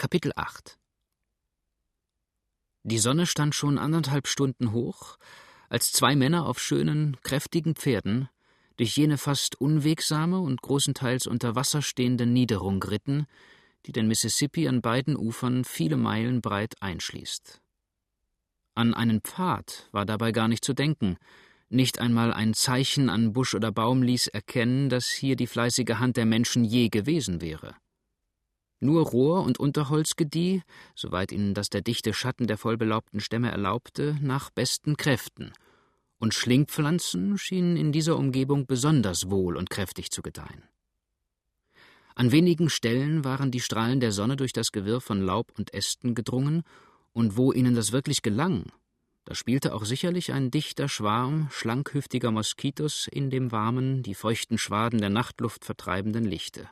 Kapitel 0.00 0.30
8 0.36 0.78
Die 2.84 2.98
Sonne 2.98 3.26
stand 3.26 3.56
schon 3.56 3.78
anderthalb 3.78 4.28
Stunden 4.28 4.70
hoch, 4.70 5.16
als 5.70 5.90
zwei 5.90 6.14
Männer 6.14 6.46
auf 6.46 6.60
schönen, 6.60 7.16
kräftigen 7.22 7.74
Pferden 7.74 8.28
durch 8.76 8.96
jene 8.96 9.18
fast 9.18 9.60
unwegsame 9.60 10.38
und 10.38 10.62
großenteils 10.62 11.26
unter 11.26 11.56
Wasser 11.56 11.82
stehende 11.82 12.26
Niederung 12.26 12.80
ritten, 12.80 13.26
die 13.86 13.92
den 13.92 14.06
Mississippi 14.06 14.68
an 14.68 14.82
beiden 14.82 15.16
Ufern 15.16 15.64
viele 15.64 15.96
Meilen 15.96 16.42
breit 16.42 16.80
einschließt. 16.80 17.60
An 18.76 18.94
einen 18.94 19.20
Pfad 19.20 19.88
war 19.90 20.06
dabei 20.06 20.30
gar 20.30 20.46
nicht 20.46 20.64
zu 20.64 20.74
denken, 20.74 21.16
nicht 21.70 21.98
einmal 21.98 22.32
ein 22.32 22.54
Zeichen 22.54 23.10
an 23.10 23.32
Busch 23.32 23.52
oder 23.52 23.72
Baum 23.72 24.04
ließ 24.04 24.28
erkennen, 24.28 24.90
dass 24.90 25.08
hier 25.08 25.34
die 25.34 25.48
fleißige 25.48 25.98
Hand 25.98 26.16
der 26.16 26.24
Menschen 26.24 26.62
je 26.62 26.88
gewesen 26.88 27.40
wäre. 27.40 27.74
Nur 28.80 29.06
Rohr 29.06 29.42
und 29.42 29.58
Unterholz 29.58 30.16
gedieh, 30.16 30.62
soweit 30.94 31.32
ihnen 31.32 31.54
das 31.54 31.68
der 31.68 31.80
dichte 31.80 32.14
Schatten 32.14 32.46
der 32.46 32.58
vollbelaubten 32.58 33.20
Stämme 33.20 33.50
erlaubte, 33.50 34.16
nach 34.20 34.50
besten 34.50 34.96
Kräften, 34.96 35.52
und 36.18 36.34
Schlingpflanzen 36.34 37.38
schienen 37.38 37.76
in 37.76 37.92
dieser 37.92 38.16
Umgebung 38.16 38.66
besonders 38.66 39.30
wohl 39.30 39.56
und 39.56 39.70
kräftig 39.70 40.10
zu 40.10 40.22
gedeihen. 40.22 40.62
An 42.14 42.32
wenigen 42.32 42.70
Stellen 42.70 43.24
waren 43.24 43.50
die 43.50 43.60
Strahlen 43.60 44.00
der 44.00 44.12
Sonne 44.12 44.36
durch 44.36 44.52
das 44.52 44.72
Gewirr 44.72 45.00
von 45.00 45.22
Laub 45.22 45.52
und 45.56 45.74
Ästen 45.74 46.14
gedrungen, 46.14 46.62
und 47.12 47.36
wo 47.36 47.52
ihnen 47.52 47.74
das 47.74 47.90
wirklich 47.90 48.22
gelang, 48.22 48.70
da 49.28 49.34
spielte 49.34 49.74
auch 49.74 49.84
sicherlich 49.84 50.32
ein 50.32 50.50
dichter 50.50 50.88
Schwarm 50.88 51.48
schlankhüftiger 51.50 52.30
Moskitos 52.30 53.06
in 53.10 53.28
dem 53.28 53.52
warmen, 53.52 54.02
die 54.02 54.14
feuchten 54.14 54.56
Schwaden 54.56 55.00
der 55.00 55.10
Nachtluft 55.10 55.66
vertreibenden 55.66 56.24
Lichte. 56.24 56.70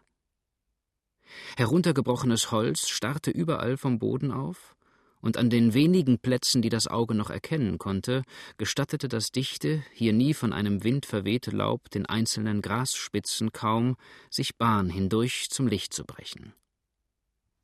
Heruntergebrochenes 1.57 2.51
Holz 2.51 2.89
starrte 2.89 3.31
überall 3.31 3.77
vom 3.77 3.99
Boden 3.99 4.31
auf, 4.31 4.77
und 5.21 5.37
an 5.37 5.51
den 5.51 5.75
wenigen 5.75 6.19
Plätzen, 6.19 6.63
die 6.63 6.69
das 6.69 6.87
Auge 6.87 7.15
noch 7.15 7.31
erkennen 7.31 7.79
konnte, 7.79 8.23
gestattete 8.59 9.09
das 9.09 9.33
dichte, 9.33 9.83
hier 9.93 10.13
nie 10.13 10.35
von 10.35 10.53
einem 10.53 10.85
Wind 10.85 11.05
verwehte 11.05 11.51
Laub 11.51 11.91
den 11.91 12.07
einzelnen 12.07 12.63
Grasspitzen 12.63 13.53
kaum, 13.53 13.97
sich 14.31 14.57
Bahn 14.57 14.89
hindurch 14.89 15.49
zum 15.51 15.67
Licht 15.67 15.93
zu 15.93 16.05
brechen. 16.05 16.55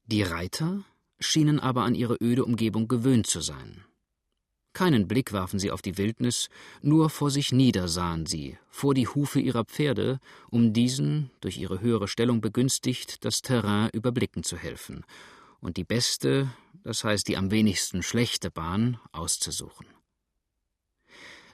Die 0.06 0.22
Reiter 0.22 0.84
schienen 1.20 1.60
aber 1.60 1.84
an 1.84 1.94
ihre 1.94 2.16
öde 2.20 2.44
Umgebung 2.44 2.88
gewöhnt 2.88 3.28
zu 3.28 3.40
sein. 3.40 3.84
Keinen 4.72 5.06
Blick 5.06 5.32
warfen 5.32 5.58
sie 5.58 5.70
auf 5.70 5.82
die 5.82 5.98
Wildnis, 5.98 6.48
nur 6.80 7.10
vor 7.10 7.30
sich 7.30 7.52
nieder 7.52 7.88
sahen 7.88 8.24
sie, 8.24 8.58
vor 8.70 8.94
die 8.94 9.06
Hufe 9.06 9.38
ihrer 9.38 9.64
Pferde, 9.64 10.18
um 10.50 10.72
diesen, 10.72 11.30
durch 11.40 11.58
ihre 11.58 11.80
höhere 11.80 12.08
Stellung 12.08 12.40
begünstigt, 12.40 13.24
das 13.24 13.42
Terrain 13.42 13.90
überblicken 13.92 14.42
zu 14.42 14.56
helfen 14.56 15.04
und 15.62 15.76
die 15.76 15.84
beste, 15.84 16.50
das 16.82 17.04
heißt 17.04 17.28
die 17.28 17.36
am 17.36 17.50
wenigsten 17.50 18.02
schlechte 18.02 18.50
Bahn 18.50 18.98
auszusuchen. 19.12 19.86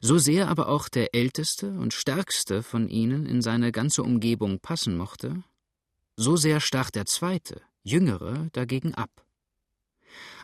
So 0.01 0.19
sehr 0.19 0.49
aber 0.49 0.69
auch 0.69 0.89
der 0.89 1.15
älteste 1.15 1.71
und 1.71 1.93
stärkste 1.93 2.63
von 2.63 2.89
ihnen 2.89 3.27
in 3.27 3.43
seine 3.43 3.73
ganze 3.73 4.03
Umgebung 4.03 4.61
passen 4.61 4.97
mochte, 4.97 5.43
so 6.17 6.37
sehr 6.37 6.61
stach 6.61 6.91
der 6.91 7.07
zweite, 7.07 7.61
jüngere, 7.83 8.49
dagegen 8.53 8.95
ab. 8.95 9.11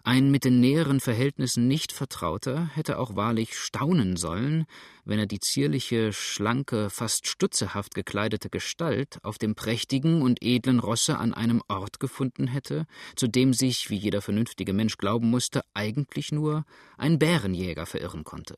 Ein 0.03 0.31
mit 0.31 0.45
den 0.45 0.61
näheren 0.61 1.01
Verhältnissen 1.01 1.67
nicht 1.67 1.93
Vertrauter 1.93 2.71
hätte 2.75 2.99
auch 2.99 3.17
wahrlich 3.17 3.57
staunen 3.57 4.17
sollen, 4.17 4.67
wenn 5.05 5.19
er 5.19 5.27
die 5.27 5.41
zierliche, 5.41 6.13
schlanke, 6.13 6.91
fast 6.91 7.27
stutzehaft 7.27 7.95
gekleidete 7.95 8.51
Gestalt 8.51 9.19
auf 9.23 9.39
dem 9.39 9.55
prächtigen 9.55 10.23
und 10.23 10.43
edlen 10.43 10.79
Rosse 10.79 11.19
an 11.19 11.33
einem 11.33 11.63
Ort 11.69 12.01
gefunden 12.01 12.47
hätte, 12.47 12.87
zu 13.17 13.29
dem 13.29 13.55
sich, 13.55 13.91
wie 13.91 13.97
jeder 13.97 14.21
vernünftige 14.21 14.73
Mensch 14.73 14.99
glauben 14.99 15.31
musste, 15.31 15.63
eigentlich 15.73 16.33
nur 16.33 16.65
ein 16.99 17.19
Bärenjäger 17.19 17.87
verirren 17.87 18.25
konnte. 18.25 18.57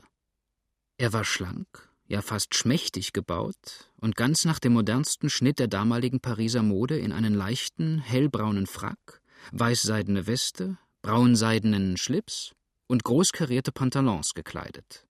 Er 0.98 1.12
war 1.12 1.24
schlank, 1.24 1.90
ja 2.08 2.22
fast 2.22 2.54
schmächtig 2.54 3.12
gebaut 3.12 3.90
und 3.96 4.16
ganz 4.16 4.44
nach 4.44 4.58
dem 4.58 4.72
modernsten 4.72 5.28
Schnitt 5.30 5.58
der 5.58 5.68
damaligen 5.68 6.20
Pariser 6.20 6.62
Mode 6.62 6.98
in 6.98 7.12
einen 7.12 7.34
leichten, 7.34 7.98
hellbraunen 7.98 8.66
Frack, 8.66 9.20
weißseidene 9.52 10.26
Weste, 10.26 10.78
braunseidenen 11.06 11.96
Schlips 11.96 12.52
und 12.88 13.04
großkarierte 13.04 13.70
Pantalons 13.70 14.34
gekleidet. 14.34 15.06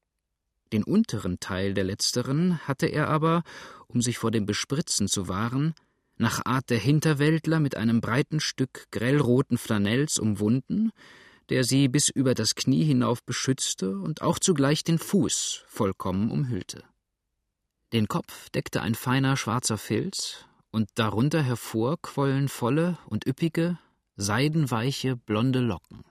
Den 0.71 0.85
unteren 0.85 1.41
Teil 1.41 1.73
der 1.73 1.85
letzteren 1.85 2.59
hatte 2.69 2.85
er 2.85 3.09
aber, 3.09 3.45
um 3.87 4.03
sich 4.03 4.19
vor 4.19 4.31
dem 4.31 4.45
Bespritzen 4.45 5.09
zu 5.09 5.27
wahren, 5.27 5.73
nach 6.19 6.45
Art 6.45 6.69
der 6.69 6.77
Hinterwäldler 6.77 7.61
mit 7.61 7.79
einem 7.79 8.03
breiten 8.03 8.41
Stück 8.41 8.91
grellroten 8.91 9.57
Flanells 9.57 10.19
umwunden, 10.19 10.93
der 11.49 11.65
sie 11.65 11.89
bis 11.89 12.11
über 12.11 12.35
das 12.35 12.55
Knie 12.55 12.85
hinauf 12.85 13.23
beschützte 13.23 13.97
und 13.97 14.21
auch 14.21 14.39
zugleich 14.39 14.85
den 14.85 14.99
Fuß 14.99 15.65
vollkommen 15.67 16.31
umhüllte. 16.31 16.85
Den 17.95 18.07
Kopf 18.07 18.51
deckte 18.51 18.83
ein 18.83 18.95
feiner 18.95 19.39
schwarzer 19.39 19.79
Filz, 19.79 20.45
und 20.71 20.91
darunter 20.97 21.43
hervor 21.43 21.97
quollen 22.03 22.49
volle 22.49 22.99
und 23.07 23.27
üppige, 23.27 23.79
seidenweiche, 24.17 25.17
blonde 25.17 25.61
Locken. 25.61 26.03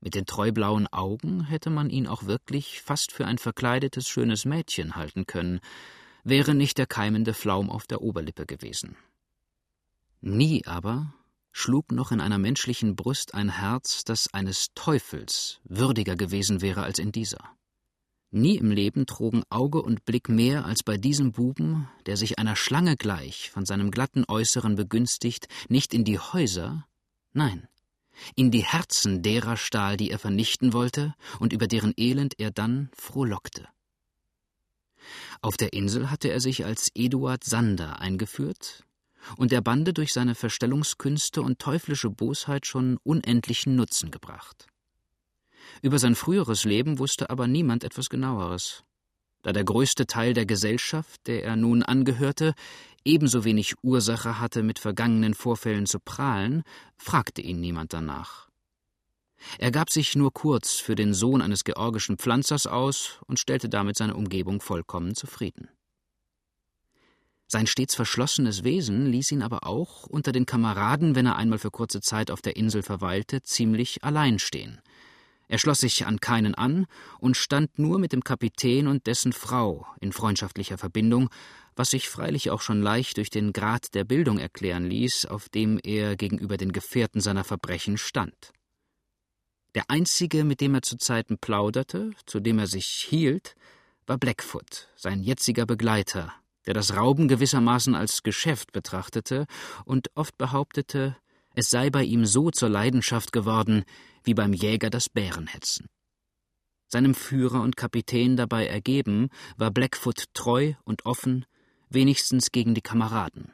Mit 0.00 0.14
den 0.14 0.26
treublauen 0.26 0.88
Augen 0.88 1.44
hätte 1.44 1.70
man 1.70 1.88
ihn 1.88 2.08
auch 2.08 2.24
wirklich 2.24 2.82
fast 2.82 3.12
für 3.12 3.26
ein 3.26 3.38
verkleidetes 3.38 4.08
schönes 4.08 4.44
Mädchen 4.44 4.96
halten 4.96 5.26
können, 5.26 5.60
wäre 6.24 6.54
nicht 6.54 6.78
der 6.78 6.86
keimende 6.86 7.34
Flaum 7.34 7.70
auf 7.70 7.86
der 7.86 8.02
Oberlippe 8.02 8.46
gewesen. 8.46 8.96
Nie 10.20 10.66
aber 10.66 11.14
schlug 11.52 11.92
noch 11.92 12.12
in 12.12 12.20
einer 12.20 12.38
menschlichen 12.38 12.96
Brust 12.96 13.34
ein 13.34 13.50
Herz, 13.50 14.04
das 14.04 14.32
eines 14.32 14.68
Teufels 14.74 15.60
würdiger 15.64 16.16
gewesen 16.16 16.62
wäre 16.62 16.82
als 16.82 16.98
in 16.98 17.12
dieser. 17.12 17.50
Nie 18.30 18.56
im 18.56 18.70
Leben 18.70 19.04
trugen 19.04 19.42
Auge 19.50 19.82
und 19.82 20.06
Blick 20.06 20.30
mehr 20.30 20.64
als 20.64 20.82
bei 20.82 20.96
diesem 20.96 21.32
Buben, 21.32 21.88
der 22.06 22.16
sich 22.16 22.38
einer 22.38 22.56
Schlange 22.56 22.96
gleich 22.96 23.50
von 23.50 23.66
seinem 23.66 23.90
glatten 23.90 24.24
Äußeren 24.26 24.74
begünstigt, 24.74 25.48
nicht 25.68 25.92
in 25.92 26.04
die 26.04 26.18
Häuser, 26.18 26.86
Nein, 27.32 27.68
in 28.34 28.50
die 28.50 28.64
Herzen 28.64 29.22
derer 29.22 29.56
stahl, 29.56 29.96
die 29.96 30.10
er 30.10 30.18
vernichten 30.18 30.72
wollte 30.72 31.14
und 31.38 31.52
über 31.52 31.66
deren 31.66 31.94
Elend 31.96 32.38
er 32.38 32.50
dann 32.50 32.90
frohlockte. 32.94 33.68
Auf 35.40 35.56
der 35.56 35.72
Insel 35.72 36.10
hatte 36.10 36.28
er 36.28 36.40
sich 36.40 36.64
als 36.64 36.90
Eduard 36.94 37.42
Sander 37.42 38.00
eingeführt 38.00 38.84
und 39.36 39.50
der 39.50 39.60
Bande 39.60 39.92
durch 39.92 40.12
seine 40.12 40.34
Verstellungskünste 40.34 41.42
und 41.42 41.58
teuflische 41.58 42.10
Bosheit 42.10 42.66
schon 42.66 42.98
unendlichen 43.02 43.74
Nutzen 43.74 44.10
gebracht. 44.10 44.66
Über 45.80 45.98
sein 45.98 46.14
früheres 46.14 46.64
Leben 46.64 46.98
wusste 46.98 47.30
aber 47.30 47.46
niemand 47.46 47.82
etwas 47.82 48.08
genaueres 48.08 48.84
da 49.42 49.52
der 49.52 49.64
größte 49.64 50.06
Teil 50.06 50.34
der 50.34 50.46
Gesellschaft, 50.46 51.26
der 51.26 51.44
er 51.44 51.56
nun 51.56 51.82
angehörte, 51.82 52.54
ebenso 53.04 53.44
wenig 53.44 53.74
Ursache 53.82 54.38
hatte, 54.40 54.62
mit 54.62 54.78
vergangenen 54.78 55.34
Vorfällen 55.34 55.86
zu 55.86 55.98
prahlen, 56.00 56.62
fragte 56.96 57.42
ihn 57.42 57.60
niemand 57.60 57.92
danach. 57.92 58.48
Er 59.58 59.70
gab 59.70 59.90
sich 59.90 60.14
nur 60.14 60.32
kurz 60.32 60.74
für 60.74 60.94
den 60.94 61.14
Sohn 61.14 61.42
eines 61.42 61.64
georgischen 61.64 62.16
Pflanzers 62.16 62.66
aus 62.66 63.20
und 63.26 63.40
stellte 63.40 63.68
damit 63.68 63.96
seine 63.96 64.14
Umgebung 64.14 64.60
vollkommen 64.60 65.14
zufrieden. 65.14 65.68
Sein 67.48 67.66
stets 67.66 67.94
verschlossenes 67.94 68.64
Wesen 68.64 69.06
ließ 69.06 69.32
ihn 69.32 69.42
aber 69.42 69.66
auch 69.66 70.06
unter 70.06 70.32
den 70.32 70.46
Kameraden, 70.46 71.14
wenn 71.14 71.26
er 71.26 71.36
einmal 71.36 71.58
für 71.58 71.70
kurze 71.70 72.00
Zeit 72.00 72.30
auf 72.30 72.40
der 72.40 72.56
Insel 72.56 72.82
verweilte, 72.82 73.42
ziemlich 73.42 74.04
allein 74.04 74.38
stehen– 74.38 74.80
er 75.52 75.58
schloss 75.58 75.80
sich 75.80 76.06
an 76.06 76.18
keinen 76.18 76.54
an 76.54 76.86
und 77.18 77.36
stand 77.36 77.78
nur 77.78 77.98
mit 77.98 78.14
dem 78.14 78.24
Kapitän 78.24 78.86
und 78.86 79.06
dessen 79.06 79.34
Frau 79.34 79.86
in 80.00 80.10
freundschaftlicher 80.10 80.78
Verbindung, 80.78 81.28
was 81.76 81.90
sich 81.90 82.08
freilich 82.08 82.50
auch 82.50 82.60
schon 82.60 82.82
leicht 82.82 83.16
durch 83.16 83.30
den 83.30 83.52
Grad 83.52 83.94
der 83.94 84.04
Bildung 84.04 84.38
erklären 84.38 84.88
ließ, 84.88 85.26
auf 85.26 85.48
dem 85.48 85.78
er 85.82 86.16
gegenüber 86.16 86.56
den 86.56 86.72
Gefährten 86.72 87.20
seiner 87.20 87.44
Verbrechen 87.44 87.98
stand. 87.98 88.52
Der 89.74 89.84
einzige, 89.88 90.44
mit 90.44 90.60
dem 90.60 90.74
er 90.74 90.82
zu 90.82 90.96
Zeiten 90.96 91.38
plauderte, 91.38 92.12
zu 92.26 92.40
dem 92.40 92.58
er 92.58 92.66
sich 92.66 92.86
hielt, 92.86 93.54
war 94.06 94.18
Blackfoot, 94.18 94.88
sein 94.96 95.22
jetziger 95.22 95.64
Begleiter, 95.64 96.32
der 96.66 96.74
das 96.74 96.96
Rauben 96.96 97.28
gewissermaßen 97.28 97.94
als 97.94 98.22
Geschäft 98.22 98.72
betrachtete 98.72 99.46
und 99.84 100.08
oft 100.14 100.36
behauptete, 100.36 101.16
es 101.54 101.70
sei 101.70 101.90
bei 101.90 102.02
ihm 102.02 102.26
so 102.26 102.50
zur 102.50 102.68
Leidenschaft 102.68 103.32
geworden, 103.32 103.84
wie 104.24 104.34
beim 104.34 104.52
Jäger 104.52 104.90
das 104.90 105.08
Bärenhetzen. 105.08 105.86
Seinem 106.88 107.14
Führer 107.14 107.62
und 107.62 107.76
Kapitän 107.76 108.36
dabei 108.36 108.66
ergeben, 108.66 109.30
war 109.56 109.70
Blackfoot 109.70 110.24
treu 110.34 110.74
und 110.84 111.06
offen, 111.06 111.46
wenigstens 111.94 112.52
gegen 112.52 112.74
die 112.74 112.80
Kameraden. 112.80 113.52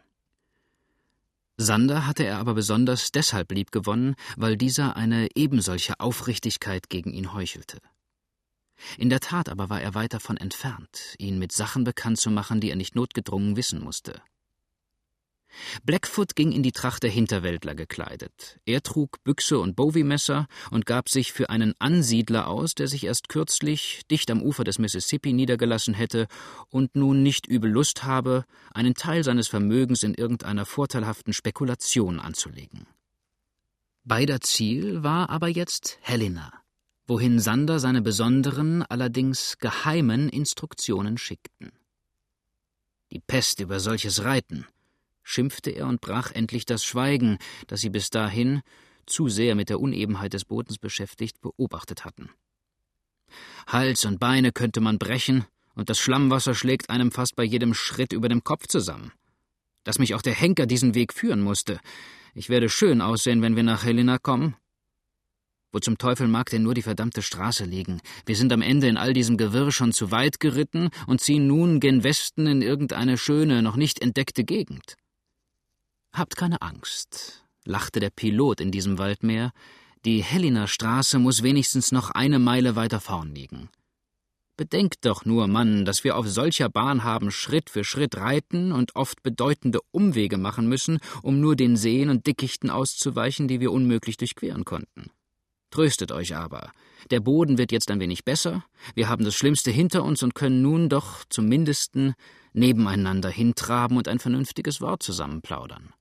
Sander 1.56 2.06
hatte 2.06 2.24
er 2.24 2.38
aber 2.38 2.54
besonders 2.54 3.10
deshalb 3.10 3.50
liebgewonnen, 3.50 4.14
weil 4.36 4.56
dieser 4.56 4.96
eine 4.96 5.28
ebensolche 5.34 5.98
Aufrichtigkeit 5.98 6.88
gegen 6.88 7.12
ihn 7.12 7.32
heuchelte. 7.32 7.78
In 8.96 9.10
der 9.10 9.18
Tat 9.18 9.48
aber 9.48 9.68
war 9.68 9.80
er 9.80 9.94
weit 9.94 10.14
davon 10.14 10.36
entfernt, 10.36 11.16
ihn 11.18 11.38
mit 11.40 11.50
Sachen 11.50 11.82
bekannt 11.82 12.18
zu 12.18 12.30
machen, 12.30 12.60
die 12.60 12.70
er 12.70 12.76
nicht 12.76 12.94
notgedrungen 12.94 13.56
wissen 13.56 13.82
musste. 13.82 14.22
Blackfoot 15.84 16.36
ging 16.36 16.52
in 16.52 16.62
die 16.62 16.72
Tracht 16.72 17.02
der 17.02 17.10
Hinterwäldler 17.10 17.74
gekleidet. 17.74 18.58
Er 18.64 18.82
trug 18.82 19.22
Büchse 19.24 19.58
und 19.58 19.76
Bowie-Messer 19.76 20.46
und 20.70 20.86
gab 20.86 21.08
sich 21.08 21.32
für 21.32 21.50
einen 21.50 21.74
Ansiedler 21.78 22.48
aus, 22.48 22.74
der 22.74 22.88
sich 22.88 23.04
erst 23.04 23.28
kürzlich 23.28 24.02
dicht 24.10 24.30
am 24.30 24.42
Ufer 24.42 24.64
des 24.64 24.78
Mississippi 24.78 25.32
niedergelassen 25.32 25.94
hätte 25.94 26.26
und 26.68 26.96
nun 26.96 27.22
nicht 27.22 27.46
übel 27.46 27.70
Lust 27.70 28.04
habe, 28.04 28.44
einen 28.72 28.94
Teil 28.94 29.24
seines 29.24 29.48
Vermögens 29.48 30.02
in 30.02 30.14
irgendeiner 30.14 30.66
vorteilhaften 30.66 31.32
Spekulation 31.32 32.20
anzulegen. 32.20 32.86
Beider 34.04 34.40
Ziel 34.40 35.02
war 35.02 35.28
aber 35.28 35.48
jetzt 35.48 35.98
Helena, 36.00 36.52
wohin 37.06 37.40
Sander 37.40 37.78
seine 37.78 38.00
besonderen, 38.00 38.82
allerdings 38.82 39.58
geheimen 39.58 40.28
Instruktionen 40.28 41.18
schickten. 41.18 41.72
Die 43.12 43.20
Pest 43.20 43.60
über 43.60 43.80
solches 43.80 44.24
Reiten, 44.24 44.66
schimpfte 45.28 45.70
er 45.70 45.86
und 45.86 46.00
brach 46.00 46.30
endlich 46.32 46.64
das 46.64 46.84
Schweigen, 46.84 47.38
das 47.66 47.80
sie 47.80 47.90
bis 47.90 48.08
dahin, 48.08 48.62
zu 49.04 49.28
sehr 49.28 49.54
mit 49.54 49.68
der 49.68 49.80
Unebenheit 49.80 50.32
des 50.32 50.44
Bodens 50.44 50.78
beschäftigt, 50.78 51.40
beobachtet 51.40 52.04
hatten. 52.04 52.30
Hals 53.66 54.04
und 54.06 54.18
Beine 54.18 54.52
könnte 54.52 54.80
man 54.80 54.98
brechen, 54.98 55.44
und 55.74 55.90
das 55.90 55.98
Schlammwasser 55.98 56.54
schlägt 56.54 56.90
einem 56.90 57.12
fast 57.12 57.36
bei 57.36 57.44
jedem 57.44 57.74
Schritt 57.74 58.12
über 58.12 58.28
dem 58.28 58.42
Kopf 58.42 58.66
zusammen. 58.66 59.12
Dass 59.84 59.98
mich 59.98 60.14
auch 60.14 60.22
der 60.22 60.34
Henker 60.34 60.66
diesen 60.66 60.94
Weg 60.94 61.12
führen 61.12 61.40
musste. 61.40 61.78
Ich 62.34 62.48
werde 62.48 62.68
schön 62.68 63.00
aussehen, 63.00 63.42
wenn 63.42 63.54
wir 63.54 63.62
nach 63.62 63.84
Helena 63.84 64.18
kommen. 64.18 64.56
Wo 65.72 65.78
zum 65.78 65.98
Teufel 65.98 66.26
mag 66.26 66.48
denn 66.48 66.62
nur 66.62 66.72
die 66.72 66.82
verdammte 66.82 67.20
Straße 67.20 67.64
liegen? 67.64 68.00
Wir 68.24 68.34
sind 68.34 68.52
am 68.52 68.62
Ende 68.62 68.88
in 68.88 68.96
all 68.96 69.12
diesem 69.12 69.36
Gewirr 69.36 69.70
schon 69.70 69.92
zu 69.92 70.10
weit 70.10 70.40
geritten 70.40 70.88
und 71.06 71.20
ziehen 71.20 71.46
nun 71.46 71.78
gen 71.80 72.02
Westen 72.02 72.46
in 72.46 72.62
irgendeine 72.62 73.18
schöne, 73.18 73.62
noch 73.62 73.76
nicht 73.76 74.00
entdeckte 74.00 74.44
Gegend. 74.44 74.96
Habt 76.18 76.34
keine 76.34 76.62
Angst, 76.62 77.44
lachte 77.64 78.00
der 78.00 78.10
Pilot 78.10 78.60
in 78.60 78.72
diesem 78.72 78.98
Waldmeer. 78.98 79.52
Die 80.04 80.20
Helena 80.20 80.66
Straße 80.66 81.20
muss 81.20 81.44
wenigstens 81.44 81.92
noch 81.92 82.10
eine 82.10 82.40
Meile 82.40 82.74
weiter 82.74 82.98
vorn 82.98 83.36
liegen. 83.36 83.68
Bedenkt 84.56 85.04
doch 85.06 85.24
nur, 85.24 85.46
Mann, 85.46 85.84
dass 85.84 86.02
wir 86.02 86.16
auf 86.16 86.26
solcher 86.28 86.68
Bahn 86.70 87.04
haben 87.04 87.30
Schritt 87.30 87.70
für 87.70 87.84
Schritt 87.84 88.16
reiten 88.16 88.72
und 88.72 88.96
oft 88.96 89.22
bedeutende 89.22 89.78
Umwege 89.92 90.38
machen 90.38 90.68
müssen, 90.68 90.98
um 91.22 91.38
nur 91.38 91.54
den 91.54 91.76
Seen 91.76 92.10
und 92.10 92.26
Dickichten 92.26 92.68
auszuweichen, 92.68 93.46
die 93.46 93.60
wir 93.60 93.70
unmöglich 93.70 94.16
durchqueren 94.16 94.64
konnten. 94.64 95.12
Tröstet 95.70 96.10
euch 96.10 96.34
aber. 96.34 96.72
Der 97.12 97.20
Boden 97.20 97.58
wird 97.58 97.70
jetzt 97.70 97.92
ein 97.92 98.00
wenig 98.00 98.24
besser, 98.24 98.64
wir 98.96 99.08
haben 99.08 99.24
das 99.24 99.36
Schlimmste 99.36 99.70
hinter 99.70 100.02
uns 100.02 100.24
und 100.24 100.34
können 100.34 100.62
nun 100.62 100.88
doch 100.88 101.24
zum 101.28 101.46
Mindesten 101.46 102.14
nebeneinander 102.54 103.30
hintraben 103.30 103.96
und 103.96 104.08
ein 104.08 104.18
vernünftiges 104.18 104.80
Wort 104.80 105.04
zusammenplaudern. 105.04 105.92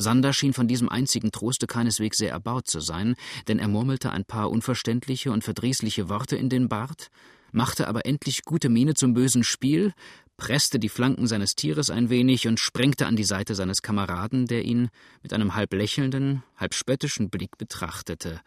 Sander 0.00 0.32
schien 0.32 0.54
von 0.54 0.66
diesem 0.66 0.88
einzigen 0.88 1.30
Troste 1.30 1.66
keineswegs 1.66 2.18
sehr 2.18 2.30
erbaut 2.30 2.68
zu 2.68 2.80
sein, 2.80 3.14
denn 3.48 3.58
er 3.58 3.68
murmelte 3.68 4.10
ein 4.10 4.24
paar 4.24 4.50
unverständliche 4.50 5.30
und 5.30 5.44
verdrießliche 5.44 6.08
Worte 6.08 6.36
in 6.36 6.48
den 6.48 6.68
Bart, 6.68 7.08
machte 7.52 7.86
aber 7.86 8.06
endlich 8.06 8.44
gute 8.44 8.68
Miene 8.68 8.94
zum 8.94 9.12
bösen 9.12 9.44
Spiel, 9.44 9.92
presste 10.36 10.78
die 10.78 10.88
Flanken 10.88 11.26
seines 11.26 11.54
Tieres 11.54 11.90
ein 11.90 12.08
wenig 12.08 12.48
und 12.48 12.58
sprengte 12.58 13.06
an 13.06 13.14
die 13.14 13.24
Seite 13.24 13.54
seines 13.54 13.82
Kameraden, 13.82 14.46
der 14.46 14.64
ihn 14.64 14.88
mit 15.22 15.34
einem 15.34 15.54
halb 15.54 15.74
lächelnden, 15.74 16.42
halb 16.56 16.72
spöttischen 16.72 17.28
Blick 17.28 17.58
betrachtete. 17.58 18.40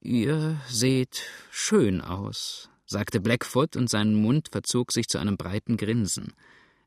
Ihr 0.00 0.60
seht 0.68 1.24
schön 1.50 2.00
aus, 2.00 2.70
sagte 2.86 3.20
Blackfoot, 3.20 3.74
und 3.74 3.90
sein 3.90 4.14
Mund 4.14 4.50
verzog 4.52 4.92
sich 4.92 5.08
zu 5.08 5.18
einem 5.18 5.36
breiten 5.36 5.76
Grinsen. 5.76 6.34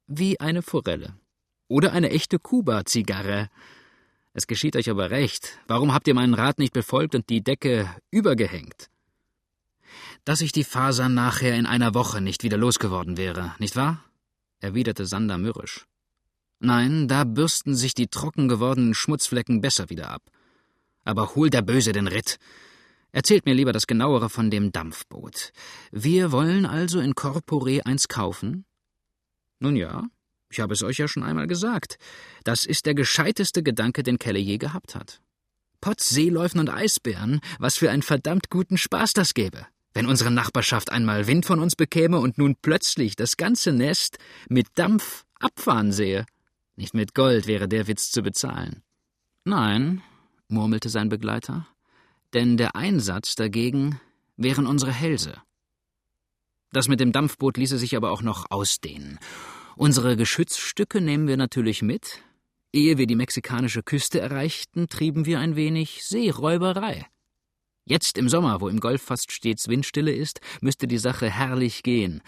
Wie 0.07 0.39
eine 0.39 0.61
Forelle. 0.61 1.15
Oder 1.67 1.91
eine 1.91 2.09
echte 2.09 2.39
Kuba-Zigarre. 2.39 3.49
Es 4.33 4.47
geschieht 4.47 4.75
euch 4.75 4.89
aber 4.89 5.11
recht. 5.11 5.59
Warum 5.67 5.93
habt 5.93 6.07
ihr 6.07 6.13
meinen 6.13 6.33
Rat 6.33 6.57
nicht 6.57 6.73
befolgt 6.73 7.15
und 7.15 7.29
die 7.29 7.43
Decke 7.43 7.89
übergehängt? 8.11 8.89
Dass 10.23 10.41
ich 10.41 10.51
die 10.51 10.63
Fasern 10.63 11.13
nachher 11.13 11.55
in 11.55 11.65
einer 11.65 11.93
Woche 11.93 12.21
nicht 12.21 12.43
wieder 12.43 12.57
losgeworden 12.57 13.17
wäre, 13.17 13.55
nicht 13.59 13.75
wahr? 13.75 14.03
erwiderte 14.59 15.07
Sander 15.07 15.37
mürrisch. 15.37 15.85
Nein, 16.59 17.07
da 17.07 17.23
bürsten 17.23 17.75
sich 17.75 17.95
die 17.95 18.07
trocken 18.07 18.47
gewordenen 18.47 18.93
Schmutzflecken 18.93 19.61
besser 19.61 19.89
wieder 19.89 20.11
ab. 20.11 20.21
Aber 21.03 21.33
hol 21.33 21.49
der 21.49 21.63
Böse 21.63 21.91
den 21.91 22.07
Ritt. 22.07 22.37
Erzählt 23.11 23.45
mir 23.45 23.55
lieber 23.55 23.73
das 23.73 23.87
Genauere 23.87 24.29
von 24.29 24.51
dem 24.51 24.71
Dampfboot. 24.71 25.51
Wir 25.91 26.31
wollen 26.31 26.67
also 26.67 26.99
in 26.99 27.15
Corpore 27.15 27.81
eins 27.85 28.07
kaufen? 28.07 28.65
Nun 29.59 29.75
ja, 29.75 30.05
ich 30.51 30.59
habe 30.59 30.73
es 30.73 30.83
euch 30.83 30.97
ja 30.97 31.07
schon 31.07 31.23
einmal 31.23 31.47
gesagt. 31.47 31.97
Das 32.43 32.65
ist 32.65 32.85
der 32.85 32.93
gescheiteste 32.93 33.63
Gedanke, 33.63 34.03
den 34.03 34.19
Kelly 34.19 34.41
je 34.41 34.57
gehabt 34.57 34.95
hat. 34.95 35.21
Potts 35.79 36.09
Seeläufen 36.09 36.59
und 36.59 36.69
Eisbären, 36.69 37.41
was 37.57 37.77
für 37.77 37.89
einen 37.89 38.03
verdammt 38.03 38.49
guten 38.49 38.77
Spaß 38.77 39.13
das 39.13 39.33
gäbe. 39.33 39.65
Wenn 39.93 40.05
unsere 40.05 40.31
Nachbarschaft 40.31 40.91
einmal 40.91 41.27
Wind 41.27 41.45
von 41.45 41.59
uns 41.59 41.75
bekäme 41.75 42.19
und 42.19 42.37
nun 42.37 42.55
plötzlich 42.61 43.15
das 43.15 43.37
ganze 43.37 43.71
Nest 43.71 44.17
mit 44.47 44.67
Dampf 44.75 45.25
abfahren 45.39 45.91
sehe. 45.91 46.25
Nicht 46.75 46.93
mit 46.93 47.15
Gold 47.15 47.47
wäre 47.47 47.67
der 47.67 47.87
Witz 47.87 48.11
zu 48.11 48.21
bezahlen. 48.21 48.83
Nein, 49.43 50.01
murmelte 50.47 50.89
sein 50.89 51.09
Begleiter, 51.09 51.67
denn 52.33 52.57
der 52.57 52.75
Einsatz 52.75 53.35
dagegen 53.35 53.99
wären 54.37 54.67
unsere 54.67 54.91
Hälse. 54.91 55.41
Das 56.71 56.87
mit 56.87 56.99
dem 56.99 57.11
Dampfboot 57.11 57.57
ließe 57.57 57.77
sich 57.77 57.97
aber 57.97 58.11
auch 58.11 58.21
noch 58.21 58.45
ausdehnen. 58.49 59.19
Unsere 59.81 60.15
Geschützstücke 60.15 61.01
nehmen 61.01 61.27
wir 61.27 61.37
natürlich 61.37 61.81
mit. 61.81 62.21
Ehe 62.71 62.99
wir 62.99 63.07
die 63.07 63.15
mexikanische 63.15 63.81
Küste 63.81 64.19
erreichten, 64.19 64.87
trieben 64.87 65.25
wir 65.25 65.39
ein 65.39 65.55
wenig 65.55 66.05
Seeräuberei. 66.05 67.07
Jetzt 67.85 68.19
im 68.19 68.29
Sommer, 68.29 68.61
wo 68.61 68.67
im 68.67 68.79
Golf 68.79 69.01
fast 69.01 69.31
stets 69.31 69.69
Windstille 69.69 70.13
ist, 70.13 70.39
müsste 70.61 70.85
die 70.85 70.99
Sache 70.99 71.31
herrlich 71.31 71.81
gehen. 71.81 72.21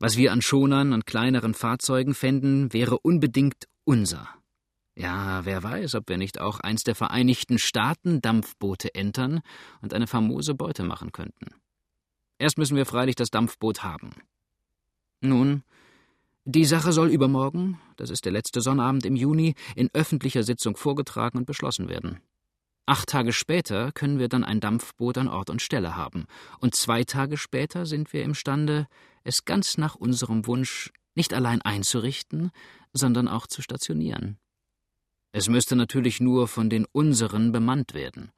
Was 0.00 0.16
wir 0.16 0.32
an 0.32 0.42
Schonern 0.42 0.92
und 0.92 1.06
kleineren 1.06 1.54
Fahrzeugen 1.54 2.12
fänden, 2.12 2.72
wäre 2.72 2.98
unbedingt 2.98 3.68
unser. 3.84 4.28
Ja, 4.96 5.44
wer 5.44 5.62
weiß, 5.62 5.94
ob 5.94 6.08
wir 6.08 6.18
nicht 6.18 6.40
auch 6.40 6.58
eins 6.58 6.82
der 6.82 6.96
Vereinigten 6.96 7.60
Staaten 7.60 8.20
Dampfboote 8.20 8.96
entern 8.96 9.42
und 9.80 9.94
eine 9.94 10.08
famose 10.08 10.56
Beute 10.56 10.82
machen 10.82 11.12
könnten. 11.12 11.54
Erst 12.38 12.58
müssen 12.58 12.76
wir 12.76 12.84
freilich 12.84 13.14
das 13.14 13.30
Dampfboot 13.30 13.84
haben. 13.84 14.10
Nun, 15.20 15.62
die 16.44 16.64
Sache 16.64 16.92
soll 16.92 17.10
übermorgen, 17.10 17.78
das 17.96 18.10
ist 18.10 18.24
der 18.24 18.32
letzte 18.32 18.60
Sonnabend 18.60 19.04
im 19.04 19.14
Juni, 19.14 19.54
in 19.76 19.90
öffentlicher 19.92 20.42
Sitzung 20.42 20.76
vorgetragen 20.76 21.38
und 21.38 21.46
beschlossen 21.46 21.88
werden. 21.88 22.20
Acht 22.86 23.10
Tage 23.10 23.32
später 23.32 23.92
können 23.92 24.18
wir 24.18 24.28
dann 24.28 24.42
ein 24.42 24.58
Dampfboot 24.58 25.18
an 25.18 25.28
Ort 25.28 25.50
und 25.50 25.62
Stelle 25.62 25.96
haben, 25.96 26.26
und 26.58 26.74
zwei 26.74 27.04
Tage 27.04 27.36
später 27.36 27.86
sind 27.86 28.12
wir 28.12 28.24
imstande, 28.24 28.86
es 29.22 29.44
ganz 29.44 29.78
nach 29.78 29.94
unserem 29.94 30.46
Wunsch 30.46 30.90
nicht 31.14 31.34
allein 31.34 31.60
einzurichten, 31.62 32.50
sondern 32.92 33.28
auch 33.28 33.46
zu 33.46 33.62
stationieren. 33.62 34.38
Es 35.32 35.48
müsste 35.48 35.76
natürlich 35.76 36.20
nur 36.20 36.48
von 36.48 36.70
den 36.70 36.86
unseren 36.90 37.52
bemannt 37.52 37.94
werden. 37.94 38.32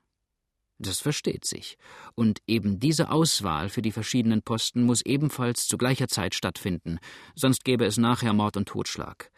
Das 0.79 1.01
versteht 1.01 1.45
sich. 1.45 1.79
Und 2.15 2.41
eben 2.47 2.81
diese 2.81 3.11
Auswahl 3.11 3.69
für 3.69 3.83
die 3.83 3.93
verschiedenen 3.93 4.43
Posten 4.43 4.83
muss 4.83 5.03
ebenfalls 5.03 5.67
zu 5.67 5.79
gleicher 5.79 6.09
Zeit 6.09 6.35
stattfinden, 6.35 6.99
sonst 7.35 7.65
gäbe 7.65 7.85
es 7.85 7.99
nachher 7.99 8.33
Mord 8.33 8.57
und 8.57 8.69
Totschlag. 8.69 9.31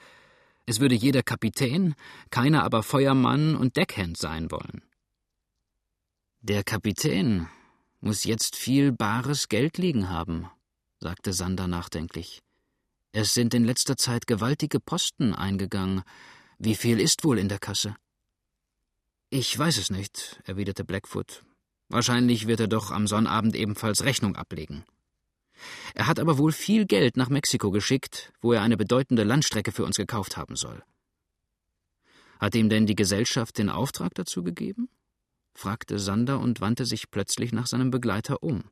Es 0.66 0.80
würde 0.80 0.94
jeder 0.94 1.22
Kapitän, 1.22 1.94
keiner 2.30 2.64
aber 2.64 2.82
Feuermann 2.82 3.56
und 3.56 3.76
Deckhand 3.76 4.16
sein 4.16 4.50
wollen. 4.50 4.82
Der 6.40 6.64
Kapitän 6.64 7.48
muss 8.00 8.24
jetzt 8.24 8.56
viel 8.56 8.92
bares 8.92 9.48
Geld 9.48 9.78
liegen 9.78 10.08
haben, 10.08 10.48
sagte 10.98 11.32
Sander 11.32 11.68
nachdenklich. 11.68 12.42
Es 13.12 13.32
sind 13.32 13.54
in 13.54 13.64
letzter 13.64 13.96
Zeit 13.96 14.26
gewaltige 14.26 14.80
Posten 14.80 15.34
eingegangen. 15.34 16.02
Wie 16.58 16.74
viel 16.74 17.00
ist 17.00 17.24
wohl 17.24 17.38
in 17.38 17.48
der 17.48 17.58
Kasse? 17.58 17.96
Ich 19.36 19.58
weiß 19.58 19.78
es 19.78 19.90
nicht, 19.90 20.40
erwiderte 20.44 20.84
Blackfoot. 20.84 21.42
Wahrscheinlich 21.88 22.46
wird 22.46 22.60
er 22.60 22.68
doch 22.68 22.92
am 22.92 23.08
Sonnabend 23.08 23.56
ebenfalls 23.56 24.04
Rechnung 24.04 24.36
ablegen. 24.36 24.84
Er 25.96 26.06
hat 26.06 26.20
aber 26.20 26.38
wohl 26.38 26.52
viel 26.52 26.86
Geld 26.86 27.16
nach 27.16 27.30
Mexiko 27.30 27.72
geschickt, 27.72 28.32
wo 28.40 28.52
er 28.52 28.62
eine 28.62 28.76
bedeutende 28.76 29.24
Landstrecke 29.24 29.72
für 29.72 29.84
uns 29.84 29.96
gekauft 29.96 30.36
haben 30.36 30.54
soll. 30.54 30.84
Hat 32.38 32.54
ihm 32.54 32.68
denn 32.68 32.86
die 32.86 32.94
Gesellschaft 32.94 33.58
den 33.58 33.70
Auftrag 33.70 34.14
dazu 34.14 34.44
gegeben? 34.44 34.88
fragte 35.52 35.98
Sander 35.98 36.38
und 36.38 36.60
wandte 36.60 36.86
sich 36.86 37.10
plötzlich 37.10 37.50
nach 37.50 37.66
seinem 37.66 37.90
Begleiter 37.90 38.40
um. 38.40 38.70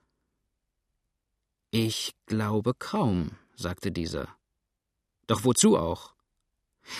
Ich 1.72 2.14
glaube 2.26 2.72
kaum, 2.74 3.32
sagte 3.56 3.90
dieser. 3.90 4.28
Doch 5.26 5.42
wozu 5.42 5.76
auch? 5.76 6.11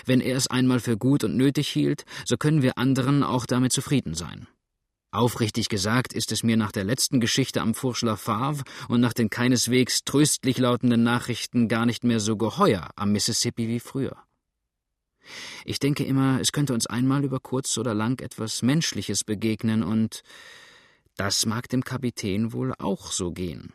Wenn 0.04 0.20
er 0.20 0.36
es 0.36 0.46
einmal 0.46 0.80
für 0.80 0.96
gut 0.96 1.24
und 1.24 1.36
nötig 1.36 1.68
hielt, 1.68 2.04
so 2.24 2.36
können 2.36 2.62
wir 2.62 2.78
anderen 2.78 3.22
auch 3.22 3.46
damit 3.46 3.72
zufrieden 3.72 4.14
sein. 4.14 4.46
Aufrichtig 5.10 5.68
gesagt 5.68 6.14
ist 6.14 6.32
es 6.32 6.42
mir 6.42 6.56
nach 6.56 6.72
der 6.72 6.84
letzten 6.84 7.20
Geschichte 7.20 7.60
am 7.60 7.74
Fourche 7.74 8.16
Favre 8.16 8.64
und 8.88 9.00
nach 9.00 9.12
den 9.12 9.28
keineswegs 9.28 10.04
tröstlich 10.04 10.56
lautenden 10.56 11.02
Nachrichten 11.02 11.68
gar 11.68 11.84
nicht 11.84 12.02
mehr 12.02 12.18
so 12.18 12.38
geheuer 12.38 12.88
am 12.96 13.12
Mississippi 13.12 13.68
wie 13.68 13.80
früher. 13.80 14.16
Ich 15.64 15.78
denke 15.78 16.04
immer, 16.04 16.40
es 16.40 16.52
könnte 16.52 16.72
uns 16.72 16.86
einmal 16.86 17.24
über 17.24 17.40
kurz 17.40 17.76
oder 17.76 17.94
lang 17.94 18.20
etwas 18.22 18.62
Menschliches 18.62 19.22
begegnen, 19.22 19.82
und 19.82 20.22
das 21.16 21.46
mag 21.46 21.68
dem 21.68 21.84
Kapitän 21.84 22.52
wohl 22.52 22.72
auch 22.78 23.12
so 23.12 23.32
gehen. 23.32 23.74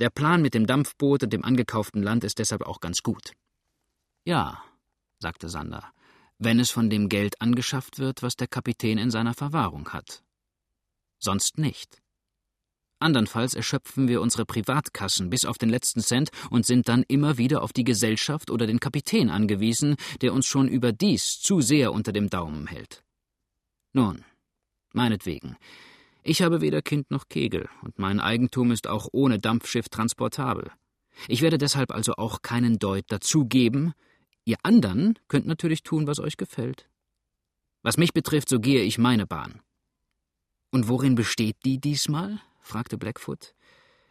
Der 0.00 0.10
Plan 0.10 0.42
mit 0.42 0.54
dem 0.54 0.66
Dampfboot 0.66 1.24
und 1.24 1.32
dem 1.32 1.44
angekauften 1.44 2.02
Land 2.02 2.24
ist 2.24 2.38
deshalb 2.38 2.62
auch 2.62 2.80
ganz 2.80 3.02
gut. 3.02 3.32
Ja, 4.24 4.62
sagte 5.18 5.48
Sander, 5.48 5.92
wenn 6.38 6.60
es 6.60 6.70
von 6.70 6.90
dem 6.90 7.08
Geld 7.08 7.40
angeschafft 7.40 7.98
wird, 7.98 8.22
was 8.22 8.36
der 8.36 8.46
Kapitän 8.46 8.98
in 8.98 9.10
seiner 9.10 9.34
Verwahrung 9.34 9.90
hat. 9.90 10.22
Sonst 11.18 11.58
nicht. 11.58 12.00
Andernfalls 13.00 13.54
erschöpfen 13.54 14.08
wir 14.08 14.20
unsere 14.20 14.44
Privatkassen 14.44 15.30
bis 15.30 15.44
auf 15.44 15.58
den 15.58 15.68
letzten 15.68 16.00
Cent 16.00 16.30
und 16.50 16.66
sind 16.66 16.88
dann 16.88 17.04
immer 17.06 17.38
wieder 17.38 17.62
auf 17.62 17.72
die 17.72 17.84
Gesellschaft 17.84 18.50
oder 18.50 18.66
den 18.66 18.80
Kapitän 18.80 19.30
angewiesen, 19.30 19.96
der 20.20 20.32
uns 20.32 20.46
schon 20.46 20.68
überdies 20.68 21.38
zu 21.40 21.60
sehr 21.60 21.92
unter 21.92 22.12
dem 22.12 22.28
Daumen 22.28 22.66
hält. 22.66 23.04
Nun, 23.92 24.24
meinetwegen. 24.92 25.56
Ich 26.24 26.42
habe 26.42 26.60
weder 26.60 26.82
Kind 26.82 27.10
noch 27.10 27.28
Kegel, 27.28 27.68
und 27.82 27.98
mein 27.98 28.20
Eigentum 28.20 28.72
ist 28.72 28.88
auch 28.88 29.08
ohne 29.12 29.38
Dampfschiff 29.38 29.88
transportabel. 29.88 30.70
Ich 31.28 31.40
werde 31.40 31.58
deshalb 31.58 31.92
also 31.92 32.14
auch 32.16 32.42
keinen 32.42 32.78
Deut 32.78 33.04
dazugeben. 33.08 33.94
Ihr 34.48 34.56
andern 34.62 35.18
könnt 35.28 35.46
natürlich 35.46 35.82
tun, 35.82 36.06
was 36.06 36.20
euch 36.20 36.38
gefällt. 36.38 36.88
Was 37.82 37.98
mich 37.98 38.14
betrifft, 38.14 38.48
so 38.48 38.58
gehe 38.58 38.82
ich 38.82 38.96
meine 38.96 39.26
Bahn. 39.26 39.60
Und 40.70 40.88
worin 40.88 41.16
besteht 41.16 41.58
die 41.66 41.78
diesmal? 41.78 42.40
fragte 42.62 42.96
Blackfoot. 42.96 43.54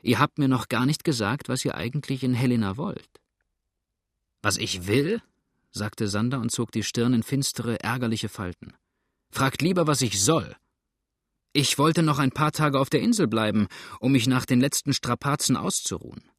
Ihr 0.04 0.20
habt 0.20 0.38
mir 0.38 0.48
noch 0.48 0.68
gar 0.68 0.86
nicht 0.86 1.04
gesagt, 1.04 1.50
was 1.50 1.66
ihr 1.66 1.74
eigentlich 1.74 2.24
in 2.24 2.36
Helena 2.36 2.78
wollt. 2.78 3.10
Was 4.44 4.58
ich 4.58 4.86
will? 4.86 5.24
sagte 5.72 6.08
Sander 6.08 6.40
und 6.40 6.52
zog 6.52 6.72
die 6.72 6.84
Stirn 6.84 7.16
in 7.16 7.24
finstere, 7.24 7.80
ärgerliche 7.80 8.30
Falten. 8.30 8.76
Fragt 9.32 9.64
lieber, 9.64 9.88
was 9.88 10.04
ich 10.04 10.22
soll. 10.22 10.56
Ich 11.52 11.80
wollte 11.80 12.04
noch 12.04 12.20
ein 12.20 12.32
paar 12.32 12.52
Tage 12.52 12.80
auf 12.80 12.92
der 12.92 13.02
Insel 13.02 13.28
bleiben, 13.28 13.68
um 14.00 14.12
mich 14.12 14.28
nach 14.28 14.46
den 14.46 14.62
letzten 14.62 14.94
Strapazen 14.94 15.58
auszuruhen. 15.58 16.30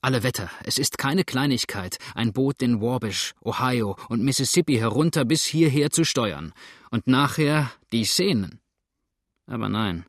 Alle 0.00 0.22
Wetter, 0.22 0.50
es 0.64 0.78
ist 0.78 0.96
keine 0.96 1.24
Kleinigkeit, 1.24 1.98
ein 2.14 2.32
Boot 2.32 2.60
den 2.60 2.80
Wabash, 2.80 3.34
Ohio 3.42 3.96
und 4.08 4.22
Mississippi 4.22 4.76
herunter 4.76 5.24
bis 5.24 5.44
hierher 5.44 5.90
zu 5.90 6.04
steuern. 6.04 6.52
Und 6.90 7.06
nachher 7.06 7.72
die 7.92 8.04
Szenen. 8.04 8.60
Aber 9.46 9.68
nein, 9.68 10.06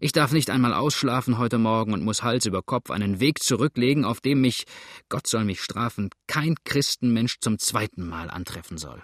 ich 0.00 0.12
darf 0.12 0.30
nicht 0.30 0.48
einmal 0.50 0.74
ausschlafen 0.74 1.38
heute 1.38 1.58
Morgen 1.58 1.92
und 1.92 2.04
muss 2.04 2.22
Hals 2.22 2.46
über 2.46 2.62
Kopf 2.62 2.90
einen 2.90 3.18
Weg 3.18 3.42
zurücklegen, 3.42 4.04
auf 4.04 4.20
dem 4.20 4.40
mich, 4.40 4.64
Gott 5.08 5.26
soll 5.26 5.44
mich 5.44 5.60
strafen, 5.60 6.10
kein 6.28 6.54
Christenmensch 6.64 7.40
zum 7.40 7.58
zweiten 7.58 8.06
Mal 8.06 8.30
antreffen 8.30 8.78
soll. 8.78 9.02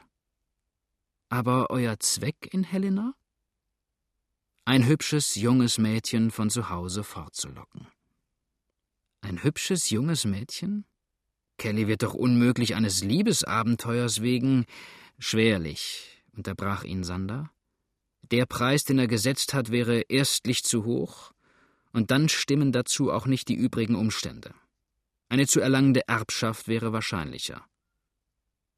Aber 1.31 1.71
euer 1.71 1.99
Zweck 1.99 2.49
in 2.53 2.63
Helena? 2.63 3.15
Ein 4.65 4.87
hübsches, 4.87 5.35
junges 5.35 5.79
Mädchen 5.79 6.31
von 6.31 6.49
zu 6.49 6.71
Hause 6.71 7.03
fortzulocken. 7.03 7.89
Ein 9.25 9.43
hübsches, 9.43 9.89
junges 9.89 10.27
Mädchen? 10.27 10.85
Kelly 11.57 11.89
wird 11.89 12.03
doch 12.03 12.13
unmöglich 12.13 12.75
eines 12.75 13.03
Liebesabenteuers 13.03 14.21
wegen. 14.21 14.67
Schwerlich, 15.19 16.23
unterbrach 16.37 16.85
ihn 16.85 17.05
Sander. 17.05 17.51
Der 18.21 18.45
Preis, 18.45 18.85
den 18.85 18.99
er 18.99 19.07
gesetzt 19.07 19.55
hat, 19.55 19.71
wäre 19.71 20.03
erstlich 20.11 20.63
zu 20.63 20.85
hoch, 20.85 21.33
und 21.95 22.11
dann 22.11 22.29
stimmen 22.29 22.71
dazu 22.71 23.11
auch 23.11 23.25
nicht 23.25 23.49
die 23.49 23.55
übrigen 23.55 23.95
Umstände. 23.95 24.55
Eine 25.31 25.47
zu 25.47 25.61
erlangende 25.61 26.07
Erbschaft 26.07 26.69
wäre 26.69 26.93
wahrscheinlicher. 26.93 27.65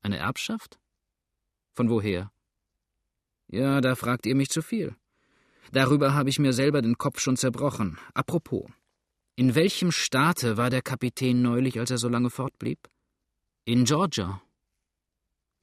Eine 0.00 0.18
Erbschaft? 0.18 0.78
Von 1.72 1.90
woher? 1.90 2.30
Ja, 3.48 3.80
da 3.80 3.96
fragt 3.96 4.26
ihr 4.26 4.36
mich 4.36 4.50
zu 4.50 4.62
viel. 4.62 4.94
Darüber 5.72 6.14
habe 6.14 6.30
ich 6.30 6.38
mir 6.38 6.52
selber 6.52 6.82
den 6.82 6.98
Kopf 6.98 7.18
schon 7.18 7.36
zerbrochen. 7.36 7.98
Apropos. 8.14 8.70
In 9.38 9.54
welchem 9.54 9.92
Staate 9.92 10.56
war 10.56 10.70
der 10.70 10.80
Kapitän 10.80 11.42
neulich, 11.42 11.78
als 11.78 11.90
er 11.90 11.98
so 11.98 12.08
lange 12.08 12.30
fortblieb? 12.30 12.78
In 13.66 13.84
Georgia. 13.84 14.40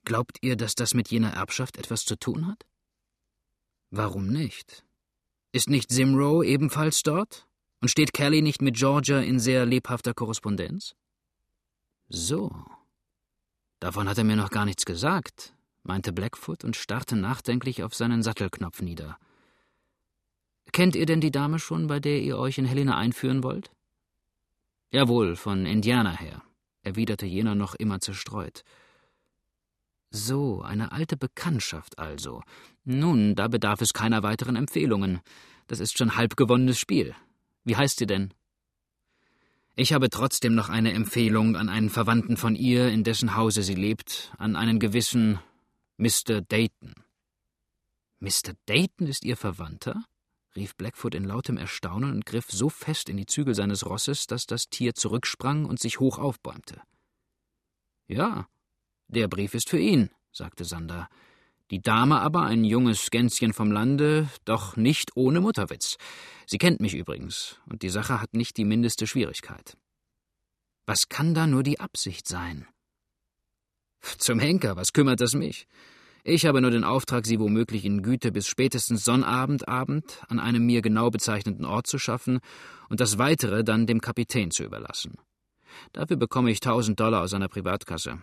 Glaubt 0.06 0.38
ihr, 0.42 0.56
dass 0.56 0.76
das 0.76 0.94
mit 0.94 1.10
jener 1.10 1.34
Erbschaft 1.34 1.78
etwas 1.78 2.06
zu 2.06 2.16
tun 2.16 2.46
hat? 2.46 2.68
Warum 3.90 4.28
nicht? 4.28 4.86
Ist 5.54 5.70
nicht 5.70 5.90
Simrow 5.90 6.44
ebenfalls 6.44 7.02
dort? 7.02 7.48
Und 7.82 7.90
steht 7.90 8.14
Kelly 8.14 8.44
nicht 8.44 8.62
mit 8.62 8.76
Georgia 8.76 9.20
in 9.20 9.40
sehr 9.40 9.66
lebhafter 9.66 10.14
Korrespondenz? 10.14 10.96
So. 12.10 12.52
Davon 13.80 14.08
hat 14.08 14.20
er 14.20 14.24
mir 14.24 14.36
noch 14.36 14.52
gar 14.52 14.66
nichts 14.66 14.86
gesagt, 14.86 15.56
meinte 15.82 16.14
Blackfoot 16.14 16.64
und 16.64 16.76
starrte 16.76 17.16
nachdenklich 17.16 17.82
auf 17.82 17.96
seinen 17.96 18.22
Sattelknopf 18.22 18.84
nieder. 18.84 19.18
Kennt 20.72 20.96
ihr 20.96 21.06
denn 21.06 21.22
die 21.22 21.32
Dame 21.32 21.60
schon, 21.60 21.88
bei 21.88 22.00
der 22.00 22.22
ihr 22.22 22.38
euch 22.38 22.58
in 22.58 22.66
Helena 22.66 22.98
einführen 22.98 23.44
wollt? 23.44 23.72
Jawohl, 24.92 25.36
von 25.36 25.66
Indiana 25.66 26.18
her, 26.18 26.42
erwiderte 26.82 27.26
jener 27.26 27.56
noch 27.56 27.76
immer 27.76 28.00
zerstreut. 28.00 28.64
So, 30.12 30.62
eine 30.62 30.92
alte 30.92 31.18
Bekanntschaft 31.18 31.98
also. 31.98 32.44
Nun, 32.84 33.34
da 33.36 33.48
bedarf 33.48 33.82
es 33.82 33.94
keiner 33.94 34.22
weiteren 34.22 34.56
Empfehlungen. 34.56 35.22
Das 35.66 35.80
ist 35.80 35.98
schon 35.98 36.16
halb 36.16 36.38
gewonnenes 36.38 36.78
Spiel. 36.78 37.16
Wie 37.64 37.76
heißt 37.76 37.98
sie 37.98 38.06
denn? 38.06 38.34
Ich 39.76 39.92
habe 39.92 40.12
trotzdem 40.12 40.54
noch 40.54 40.70
eine 40.70 40.94
Empfehlung 40.94 41.56
an 41.56 41.68
einen 41.68 41.90
Verwandten 41.90 42.38
von 42.38 42.56
ihr, 42.56 42.90
in 42.90 43.04
dessen 43.04 43.36
Hause 43.36 43.64
sie 43.64 43.74
lebt, 43.74 44.32
an 44.38 44.56
einen 44.56 44.78
gewissen 44.80 45.40
Mr. 45.98 46.42
Dayton. 46.42 46.94
Mr. 48.20 48.54
Dayton 48.68 49.08
ist 49.08 49.26
ihr 49.26 49.36
Verwandter? 49.36 50.06
Rief 50.56 50.76
Blackfoot 50.76 51.16
in 51.16 51.24
lautem 51.24 51.58
Erstaunen 51.58 52.12
und 52.12 52.26
griff 52.26 52.50
so 52.50 52.70
fest 52.70 53.10
in 53.10 53.18
die 53.18 53.26
Zügel 53.26 53.56
seines 53.56 53.86
Rosses, 53.86 54.28
dass 54.28 54.46
das 54.46 54.70
Tier 54.70 54.94
zurücksprang 54.94 55.66
und 55.66 55.80
sich 55.80 56.00
hoch 56.00 56.20
aufbäumte. 56.20 56.82
Ja, 58.08 58.48
der 59.08 59.28
Brief 59.28 59.54
ist 59.54 59.70
für 59.70 59.80
ihn, 59.80 60.10
sagte 60.32 60.66
Sander. 60.66 61.10
Die 61.72 61.82
Dame 61.82 62.20
aber 62.20 62.44
ein 62.44 62.64
junges 62.64 63.10
Gänschen 63.10 63.54
vom 63.54 63.72
Lande, 63.72 64.30
doch 64.46 64.76
nicht 64.76 65.16
ohne 65.16 65.42
Mutterwitz. 65.42 65.98
Sie 66.46 66.58
kennt 66.58 66.82
mich 66.82 66.94
übrigens, 66.94 67.58
und 67.66 67.82
die 67.82 67.90
Sache 67.90 68.22
hat 68.22 68.34
nicht 68.34 68.58
die 68.58 68.66
mindeste 68.66 69.08
Schwierigkeit. 69.08 69.78
Was 70.86 71.10
kann 71.10 71.34
da 71.34 71.48
nur 71.48 71.64
die 71.64 71.80
Absicht 71.80 72.28
sein? 72.28 72.68
Zum 74.18 74.40
Henker, 74.40 74.76
was 74.76 74.92
kümmert 74.92 75.22
das 75.22 75.34
mich? 75.34 75.66
Ich 76.26 76.46
habe 76.46 76.62
nur 76.62 76.72
den 76.72 76.86
Auftrag, 76.86 77.26
sie 77.26 77.40
womöglich 77.40 77.84
in 77.84 78.02
Güte 78.02 78.32
bis 78.32 78.48
spätestens 78.48 79.04
Sonnabendabend 79.04 80.22
an 80.30 80.40
einem 80.40 80.66
mir 80.66 80.82
genau 80.82 81.10
bezeichneten 81.10 81.66
Ort 81.66 81.86
zu 81.86 82.00
schaffen 82.00 82.40
und 82.88 83.02
das 83.02 83.18
Weitere 83.18 83.66
dann 83.66 83.88
dem 83.88 84.00
Kapitän 84.00 84.50
zu 84.50 84.64
überlassen. 84.64 85.18
Dafür 85.92 86.16
bekomme 86.16 86.50
ich 86.50 86.62
tausend 86.62 87.00
Dollar 87.02 87.24
aus 87.24 87.32
seiner 87.32 87.50
Privatkasse. 87.50 88.22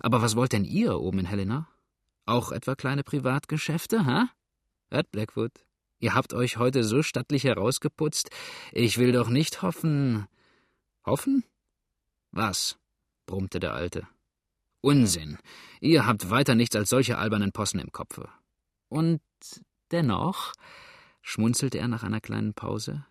Aber 0.00 0.20
was 0.20 0.34
wollt 0.34 0.52
denn 0.52 0.64
ihr 0.64 0.98
oben 0.98 1.20
in 1.20 1.26
Helena? 1.26 1.68
Auch 2.26 2.50
etwa 2.50 2.74
kleine 2.74 3.04
Privatgeschäfte, 3.04 4.04
ha? 4.04 4.28
Hört, 4.90 5.12
Blackwood, 5.12 5.52
ihr 6.00 6.14
habt 6.14 6.34
euch 6.34 6.56
heute 6.56 6.82
so 6.82 7.04
stattlich 7.04 7.44
herausgeputzt. 7.44 8.30
Ich 8.72 8.98
will 8.98 9.12
doch 9.12 9.28
nicht 9.28 9.62
hoffen. 9.62 10.26
Hoffen? 11.06 11.44
Was? 12.32 12.76
brummte 13.26 13.60
der 13.60 13.74
Alte. 13.74 14.08
Unsinn. 14.80 15.38
Ihr 15.80 16.06
habt 16.06 16.30
weiter 16.30 16.54
nichts 16.54 16.76
als 16.76 16.90
solche 16.90 17.18
albernen 17.18 17.52
Possen 17.52 17.80
im 17.80 17.92
Kopfe. 17.92 18.28
Und 18.88 19.20
dennoch, 19.90 20.52
schmunzelte 21.22 21.78
er 21.78 21.88
nach 21.88 22.02
einer 22.02 22.20
kleinen 22.20 22.54
Pause, 22.54 23.04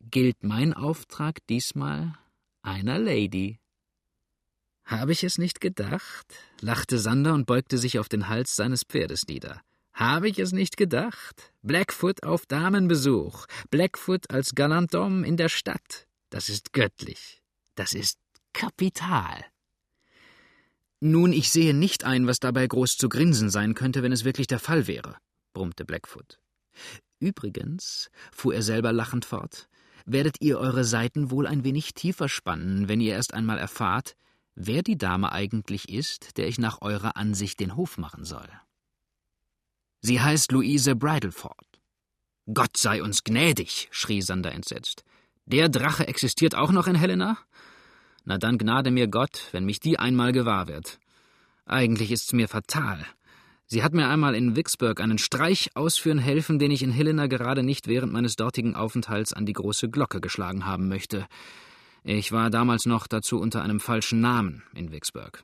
gilt 0.00 0.42
mein 0.42 0.72
Auftrag 0.74 1.46
diesmal 1.48 2.14
einer 2.62 2.98
Lady. 2.98 3.58
Habe 4.84 5.12
ich 5.12 5.22
es 5.22 5.38
nicht 5.38 5.60
gedacht? 5.60 6.26
lachte 6.60 6.98
Sander 6.98 7.34
und 7.34 7.46
beugte 7.46 7.76
sich 7.76 7.98
auf 7.98 8.08
den 8.08 8.28
Hals 8.28 8.56
seines 8.56 8.84
Pferdes 8.84 9.26
nieder. 9.26 9.60
Habe 9.92 10.28
ich 10.28 10.38
es 10.38 10.52
nicht 10.52 10.76
gedacht? 10.76 11.52
Blackfoot 11.62 12.22
auf 12.22 12.46
Damenbesuch, 12.46 13.46
Blackfoot 13.70 14.30
als 14.30 14.54
Galantom 14.54 15.24
in 15.24 15.36
der 15.36 15.48
Stadt. 15.48 16.06
Das 16.30 16.48
ist 16.48 16.72
göttlich. 16.72 17.42
Das 17.74 17.92
ist 17.94 18.18
kapital. 18.52 19.44
Nun, 21.00 21.32
ich 21.32 21.50
sehe 21.50 21.74
nicht 21.74 22.04
ein, 22.04 22.26
was 22.26 22.40
dabei 22.40 22.66
groß 22.66 22.96
zu 22.96 23.08
grinsen 23.08 23.50
sein 23.50 23.74
könnte, 23.74 24.02
wenn 24.02 24.12
es 24.12 24.24
wirklich 24.24 24.48
der 24.48 24.58
Fall 24.58 24.86
wäre, 24.86 25.16
brummte 25.54 25.84
Blackfoot. 25.84 26.38
Übrigens, 27.20 28.10
fuhr 28.32 28.54
er 28.54 28.62
selber 28.62 28.92
lachend 28.92 29.24
fort, 29.24 29.68
werdet 30.06 30.40
ihr 30.40 30.58
eure 30.58 30.84
Seiten 30.84 31.30
wohl 31.30 31.46
ein 31.46 31.64
wenig 31.64 31.94
tiefer 31.94 32.28
spannen, 32.28 32.88
wenn 32.88 33.00
ihr 33.00 33.12
erst 33.12 33.34
einmal 33.34 33.58
erfahrt, 33.58 34.16
wer 34.54 34.82
die 34.82 34.98
Dame 34.98 35.30
eigentlich 35.30 35.88
ist, 35.88 36.36
der 36.36 36.48
ich 36.48 36.58
nach 36.58 36.80
eurer 36.82 37.16
Ansicht 37.16 37.60
den 37.60 37.76
Hof 37.76 37.96
machen 37.98 38.24
soll. 38.24 38.48
Sie 40.00 40.20
heißt 40.20 40.52
Louise 40.52 40.96
Bridleford. 40.96 41.80
Gott 42.52 42.76
sei 42.76 43.02
uns 43.02 43.24
gnädig, 43.24 43.88
schrie 43.90 44.22
Sander 44.22 44.52
entsetzt. 44.52 45.04
Der 45.44 45.68
Drache 45.68 46.08
existiert 46.08 46.54
auch 46.54 46.72
noch 46.72 46.86
in 46.86 46.94
Helena? 46.94 47.38
Na 48.28 48.36
dann 48.36 48.58
gnade 48.58 48.90
mir 48.90 49.08
Gott, 49.08 49.48
wenn 49.52 49.64
mich 49.64 49.80
die 49.80 49.98
einmal 49.98 50.32
gewahr 50.32 50.68
wird. 50.68 50.98
Eigentlich 51.64 52.10
ist's 52.10 52.34
mir 52.34 52.46
fatal. 52.46 53.06
Sie 53.64 53.82
hat 53.82 53.94
mir 53.94 54.06
einmal 54.06 54.34
in 54.34 54.54
Vicksburg 54.54 55.00
einen 55.00 55.16
Streich 55.16 55.70
ausführen 55.74 56.18
helfen, 56.18 56.58
den 56.58 56.70
ich 56.70 56.82
in 56.82 56.92
Helena 56.92 57.26
gerade 57.26 57.62
nicht 57.62 57.88
während 57.88 58.12
meines 58.12 58.36
dortigen 58.36 58.76
Aufenthalts 58.76 59.32
an 59.32 59.46
die 59.46 59.54
große 59.54 59.88
Glocke 59.88 60.20
geschlagen 60.20 60.66
haben 60.66 60.88
möchte. 60.88 61.26
Ich 62.04 62.30
war 62.30 62.50
damals 62.50 62.84
noch 62.84 63.06
dazu 63.06 63.40
unter 63.40 63.62
einem 63.62 63.80
falschen 63.80 64.20
Namen 64.20 64.62
in 64.74 64.92
Vicksburg. 64.92 65.42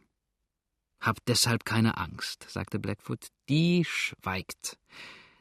Habt 1.01 1.23
deshalb 1.27 1.65
keine 1.65 1.97
Angst, 1.97 2.45
sagte 2.51 2.79
Blackfoot. 2.79 3.29
Die 3.49 3.87
schweigt. 3.87 4.77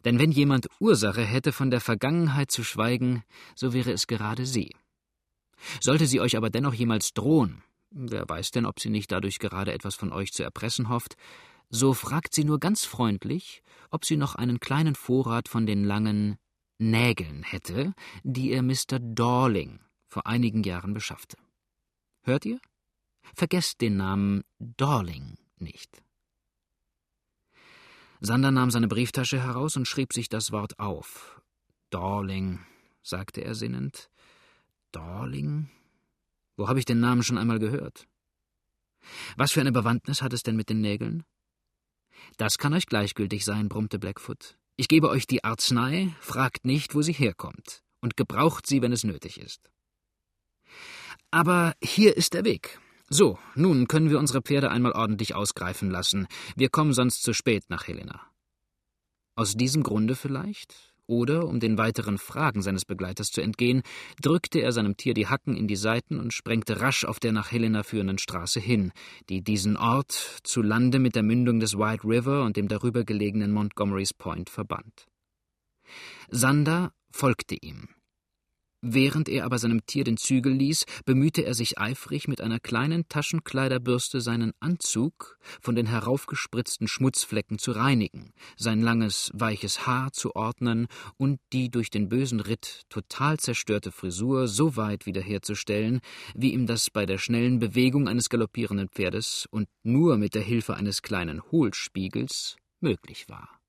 Denn 0.05 0.17
wenn 0.17 0.31
jemand 0.31 0.69
Ursache 0.79 1.25
hätte, 1.25 1.51
von 1.51 1.71
der 1.71 1.81
Vergangenheit 1.81 2.51
zu 2.51 2.63
schweigen, 2.63 3.23
so 3.53 3.73
wäre 3.73 3.91
es 3.91 4.07
gerade 4.07 4.45
sie. 4.45 4.71
Sollte 5.81 6.07
sie 6.07 6.19
euch 6.19 6.37
aber 6.37 6.49
dennoch 6.49 6.73
jemals 6.73 7.13
drohen, 7.13 7.63
wer 7.91 8.27
weiß 8.27 8.51
denn, 8.51 8.65
ob 8.65 8.79
sie 8.79 8.89
nicht 8.89 9.11
dadurch 9.11 9.39
gerade 9.39 9.73
etwas 9.73 9.95
von 9.95 10.11
euch 10.11 10.31
zu 10.31 10.43
erpressen 10.43 10.89
hofft, 10.89 11.15
so 11.69 11.93
fragt 11.93 12.33
sie 12.33 12.43
nur 12.43 12.59
ganz 12.59 12.85
freundlich, 12.85 13.63
ob 13.89 14.05
sie 14.05 14.17
noch 14.17 14.35
einen 14.35 14.59
kleinen 14.59 14.95
Vorrat 14.95 15.49
von 15.49 15.65
den 15.65 15.83
langen 15.83 16.37
Nägeln 16.77 17.43
hätte, 17.43 17.93
die 18.23 18.51
ihr 18.51 18.61
Mr. 18.61 18.99
Dorling 18.99 19.79
vor 20.07 20.27
einigen 20.27 20.63
Jahren 20.63 20.93
beschaffte. 20.93 21.37
Hört 22.21 22.45
ihr? 22.45 22.59
Vergesst 23.35 23.81
den 23.81 23.97
Namen 23.97 24.43
Dorling 24.59 25.37
nicht. 25.57 26.03
Sander 28.19 28.51
nahm 28.51 28.71
seine 28.71 28.87
Brieftasche 28.87 29.41
heraus 29.41 29.75
und 29.75 29.87
schrieb 29.87 30.13
sich 30.13 30.29
das 30.29 30.51
Wort 30.51 30.79
auf. 30.79 31.41
Dorling, 31.89 32.65
sagte 33.01 33.43
er 33.43 33.55
sinnend. 33.55 34.09
Dorling? 34.93 35.69
Wo 36.55 36.69
habe 36.69 36.79
ich 36.79 36.85
den 36.85 36.99
Namen 36.99 37.23
schon 37.23 37.37
einmal 37.37 37.59
gehört? 37.59 38.07
Was 39.35 39.51
für 39.51 39.59
eine 39.59 39.71
Bewandtnis 39.71 40.21
hat 40.21 40.31
es 40.33 40.43
denn 40.43 40.55
mit 40.55 40.69
den 40.69 40.79
Nägeln? 40.81 41.23
Das 42.37 42.57
kann 42.57 42.73
euch 42.73 42.85
gleichgültig 42.85 43.43
sein, 43.43 43.67
brummte 43.67 43.99
Blackfoot. 43.99 44.57
Ich 44.75 44.87
gebe 44.87 45.09
euch 45.09 45.27
die 45.27 45.43
Arznei, 45.43 46.15
fragt 46.19 46.65
nicht, 46.65 46.95
wo 46.95 47.01
sie 47.01 47.13
herkommt, 47.13 47.83
und 48.01 48.15
gebraucht 48.15 48.65
sie, 48.65 48.81
wenn 48.81 48.93
es 48.93 49.03
nötig 49.03 49.39
ist. 49.39 49.69
Aber 51.31 51.73
hier 51.83 52.15
ist 52.15 52.33
der 52.33 52.45
Weg. 52.45 52.79
So, 53.09 53.37
nun 53.55 53.87
können 53.87 54.09
wir 54.09 54.19
unsere 54.19 54.41
Pferde 54.41 54.71
einmal 54.71 54.93
ordentlich 54.93 55.35
ausgreifen 55.35 55.91
lassen. 55.91 56.27
Wir 56.55 56.69
kommen 56.69 56.93
sonst 56.93 57.23
zu 57.23 57.33
spät 57.33 57.69
nach 57.69 57.87
Helena. 57.87 58.21
Aus 59.35 59.53
diesem 59.53 59.83
Grunde 59.83 60.15
vielleicht? 60.15 60.92
Oder, 61.07 61.47
um 61.47 61.59
den 61.59 61.77
weiteren 61.77 62.17
Fragen 62.17 62.61
seines 62.61 62.85
Begleiters 62.85 63.27
zu 63.27 63.41
entgehen, 63.41 63.81
drückte 64.21 64.59
er 64.59 64.71
seinem 64.71 64.95
Tier 64.95 65.13
die 65.13 65.27
Hacken 65.27 65.55
in 65.55 65.67
die 65.67 65.75
Seiten 65.75 66.19
und 66.19 66.33
sprengte 66.33 66.79
rasch 66.79 67.03
auf 67.03 67.19
der 67.19 67.33
nach 67.33 67.51
Helena 67.51 67.83
führenden 67.83 68.17
Straße 68.17 68.59
hin, 68.59 68.91
die 69.29 69.43
diesen 69.43 69.75
Ort 69.75 70.39
zu 70.43 70.61
Lande 70.61 70.99
mit 70.99 71.15
der 71.15 71.23
Mündung 71.23 71.59
des 71.59 71.77
White 71.77 72.07
River 72.07 72.43
und 72.43 72.55
dem 72.55 72.67
darüber 72.67 73.03
gelegenen 73.03 73.51
Montgomery's 73.51 74.13
Point 74.13 74.49
verband. 74.49 75.07
Sander 76.29 76.93
folgte 77.11 77.55
ihm. 77.55 77.89
Während 78.85 79.29
er 79.29 79.45
aber 79.45 79.59
seinem 79.59 79.85
Tier 79.85 80.03
den 80.03 80.17
Zügel 80.17 80.51
ließ, 80.51 80.83
bemühte 81.05 81.45
er 81.45 81.53
sich 81.53 81.77
eifrig, 81.79 82.27
mit 82.27 82.41
einer 82.41 82.59
kleinen 82.59 83.07
Taschenkleiderbürste 83.07 84.19
seinen 84.19 84.51
Anzug 84.59 85.39
von 85.61 85.73
den 85.73 85.85
heraufgespritzten 85.85 86.89
Schmutzflecken 86.89 87.59
zu 87.59 87.71
reinigen, 87.71 88.33
sein 88.57 88.81
langes, 88.81 89.31
weiches 89.33 89.87
Haar 89.87 90.11
zu 90.11 90.35
ordnen 90.35 90.87
und 91.15 91.39
die 91.53 91.71
durch 91.71 91.91
den 91.91 92.09
bösen 92.09 92.41
Ritt 92.41 92.81
total 92.89 93.39
zerstörte 93.39 93.93
Frisur 93.93 94.49
so 94.49 94.75
weit 94.75 95.05
wiederherzustellen, 95.05 96.01
wie 96.35 96.51
ihm 96.51 96.67
das 96.67 96.89
bei 96.89 97.05
der 97.05 97.19
schnellen 97.19 97.59
Bewegung 97.59 98.09
eines 98.09 98.27
galoppierenden 98.27 98.89
Pferdes 98.89 99.47
und 99.49 99.69
nur 99.83 100.17
mit 100.17 100.35
der 100.35 100.43
Hilfe 100.43 100.75
eines 100.75 101.01
kleinen 101.01 101.41
Hohlspiegels 101.41 102.57
möglich 102.81 103.29
war. 103.29 103.62